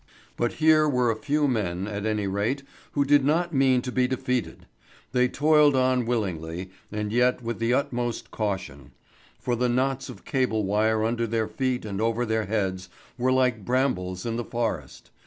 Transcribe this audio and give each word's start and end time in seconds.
But 0.35 0.53
here 0.53 0.89
were 0.89 1.11
a 1.11 1.15
few 1.15 1.47
men, 1.47 1.85
at 1.87 2.07
any 2.07 2.25
rate, 2.25 2.63
who 2.93 3.05
did 3.05 3.23
not 3.23 3.53
mean 3.53 3.83
to 3.83 3.91
be 3.91 4.07
defeated. 4.07 4.65
They 5.11 5.27
toiled 5.27 5.75
on 5.75 6.07
willingly, 6.07 6.71
and 6.91 7.11
yet 7.11 7.43
with 7.43 7.59
the 7.59 7.75
utmost 7.75 8.31
caution: 8.31 8.93
for 9.37 9.55
the 9.55 9.69
knots 9.69 10.09
of 10.09 10.25
cable 10.25 10.63
wire 10.63 11.03
under 11.05 11.27
their 11.27 11.47
feet 11.47 11.85
and 11.85 12.01
over 12.01 12.25
their 12.25 12.47
heads 12.47 12.89
were 13.15 13.31
like 13.31 13.63
brambles 13.63 14.25
in 14.25 14.37
the 14.37 14.43
forest. 14.43 15.11